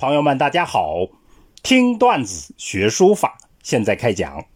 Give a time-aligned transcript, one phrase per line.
[0.00, 1.10] 朋友们，大家好！
[1.62, 4.46] 听段子学书法，现在开讲。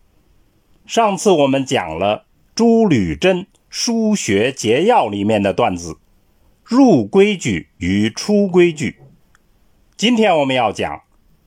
[0.86, 2.24] 上次我们讲了
[2.54, 5.98] 朱履珍《书学节要》里面的段子
[6.64, 9.02] “入规矩与出规矩”，
[9.98, 11.02] 今天我们要讲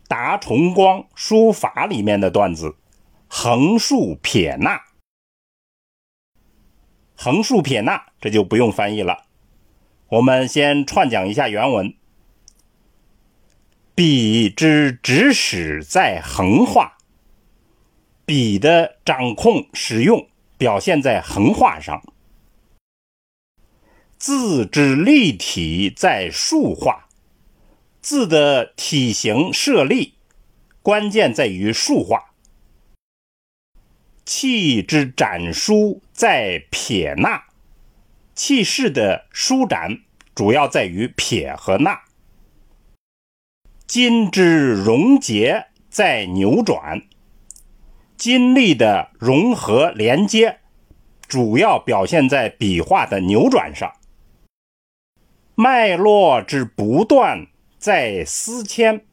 [0.08, 2.76] 达崇光书法里面的段子
[3.28, 4.80] “横竖撇捺”。
[7.18, 9.24] 横竖撇捺这就不用翻译了，
[10.10, 11.96] 我们先串讲一下原文。
[13.98, 17.00] 笔之指使在横画，
[18.28, 22.04] 笔的掌控使用表现在横画上；
[24.20, 27.08] 字之立体在竖画，
[28.00, 30.14] 字的体型设立
[30.84, 32.36] 关键在于竖画；
[34.24, 37.46] 气之展舒在撇捺，
[38.36, 40.02] 气势的舒展
[40.36, 42.04] 主要在于撇和捺。
[43.88, 47.04] 筋之溶结在扭转，
[48.18, 50.58] 筋力的融合连接，
[51.26, 53.94] 主要表现在笔画的扭转上。
[55.56, 57.48] 脉络之不断
[57.80, 59.06] 在丝牵，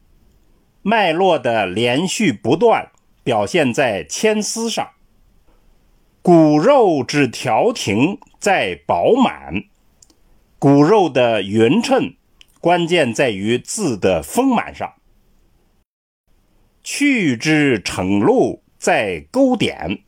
[0.81, 2.91] 脉络的连续不断
[3.23, 4.89] 表现在牵丝上。
[6.21, 9.63] 骨肉之调停在饱满，
[10.59, 12.15] 骨肉的匀称。
[12.65, 14.95] 关键在于字的丰满上，
[16.81, 19.99] 趣之成露在勾点，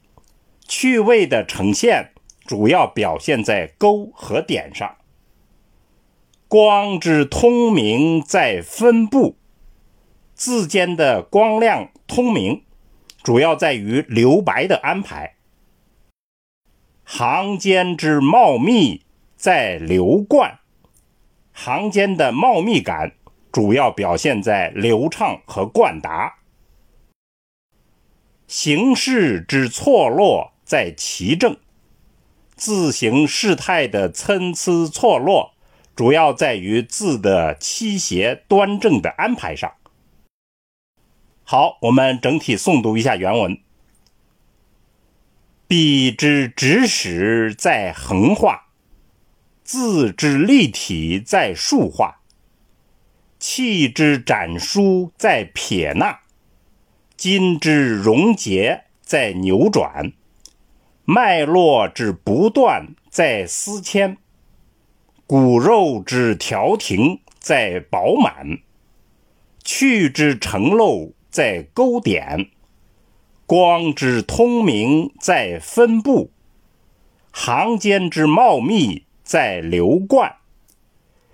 [0.68, 2.14] 趣味的呈现
[2.48, 4.98] 主要表现在勾和点上。
[6.48, 9.38] 光之通明在分布，
[10.34, 12.64] 字间的光亮通明
[13.22, 15.36] 主要在于留白的安排。
[17.04, 20.62] 行间之茂密在流贯。
[21.60, 23.14] 行间的茂密感
[23.52, 26.36] 主要表现在流畅和贯达，
[28.48, 31.58] 形势之错落在齐正，
[32.56, 35.56] 字形事态的参差错落
[35.96, 39.74] 主要在于字的七斜端正的安排上。
[41.44, 43.60] 好，我们整体诵读一下原文：
[45.68, 48.67] 笔之指使在横画。
[49.68, 52.22] 字之立体在竖画，
[53.38, 56.20] 气之展舒在撇捺，
[57.18, 60.14] 筋之溶结在扭转，
[61.04, 64.16] 脉络之不断在丝牵，
[65.26, 68.60] 骨肉之调停在饱满，
[69.66, 72.52] 去之成露在勾点，
[73.46, 76.32] 光之通明在分布，
[77.32, 79.07] 行间之茂密。
[79.28, 80.38] 在流贯，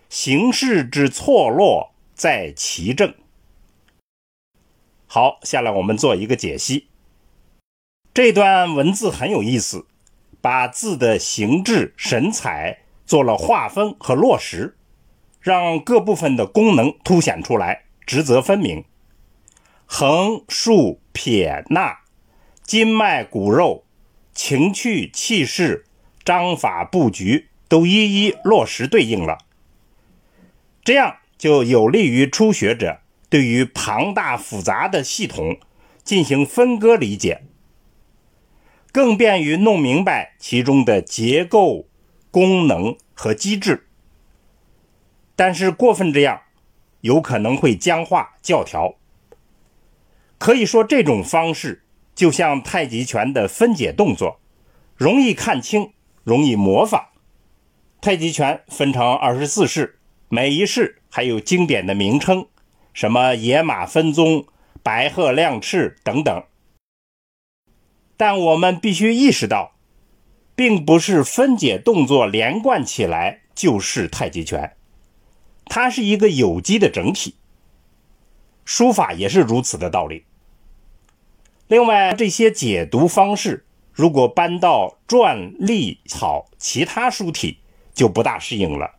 [0.09, 3.13] 形势之错落在其正。
[5.05, 6.87] 好，下来我们做一个解析。
[8.11, 9.85] 这段文字很有意思，
[10.41, 14.75] 把字的形制、神采做了划分和落实，
[15.39, 18.83] 让各部分的功能凸显出来，职责分明。
[19.85, 21.99] 横、竖、撇、捺，
[22.63, 23.83] 筋脉骨肉，
[24.33, 25.85] 情趣气势，
[26.25, 27.49] 章法布局。
[27.73, 29.39] 都一一落实对应了，
[30.83, 32.99] 这样就有利于初学者
[33.31, 35.57] 对于庞大复杂的系统
[36.03, 37.41] 进行分割理解，
[38.91, 41.87] 更便于弄明白其中的结构、
[42.29, 43.87] 功能和机制。
[45.35, 46.41] 但是过分这样，
[47.01, 48.93] 有可能会僵化教条。
[50.37, 51.83] 可以说，这种方式
[52.13, 54.39] 就像太极拳的分解动作，
[54.95, 57.07] 容易看清，容易模仿。
[58.03, 59.97] 太极拳分成二十四式，
[60.27, 62.45] 每一式还有经典的名称，
[62.93, 64.45] 什么野马分鬃、
[64.83, 66.43] 白鹤亮翅等等。
[68.17, 69.75] 但我们必须意识到，
[70.53, 74.75] 并不是分解动作连贯起来就是太极拳，
[75.63, 77.35] 它是一个有机的整体。
[78.65, 80.25] 书法也是如此的道理。
[81.67, 87.59] 另外，这些解读方式如果搬到篆、隶、草其他书体，
[87.93, 88.95] 就不大适应了，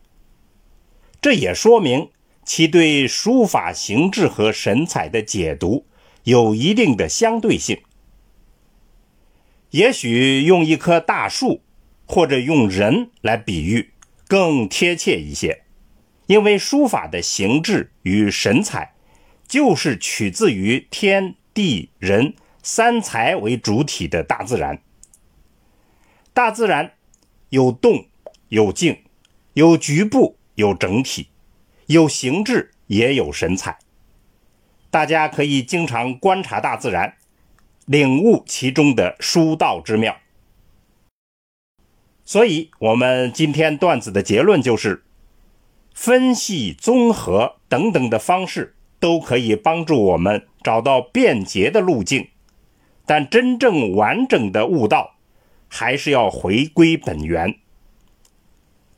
[1.20, 2.11] 这也说明
[2.44, 5.87] 其对书法形制和神采的解读
[6.23, 7.82] 有一定的相对性。
[9.70, 11.62] 也许用一棵大树
[12.06, 13.91] 或者用人来比喻
[14.29, 15.64] 更贴切一些，
[16.26, 18.94] 因为书法的形制与神采
[19.49, 24.81] 就是取自于天地人三才为主体的大自然。
[26.32, 26.93] 大自然
[27.49, 28.06] 有动。
[28.54, 29.02] 有静，
[29.54, 31.26] 有局部，有整体，
[31.86, 33.80] 有形制，也有神采。
[34.92, 37.16] 大家可以经常观察大自然，
[37.84, 40.16] 领悟其中的书道之妙。
[42.24, 45.02] 所以，我们今天段子的结论就是：
[45.92, 52.28] 分析、综合等等的方式都可以帮助我们找到便捷的路径，
[53.04, 55.16] 但真正完整的悟道，
[55.66, 57.58] 还是要回归本源。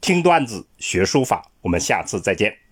[0.01, 2.66] 听段子学书法，我们下次再见。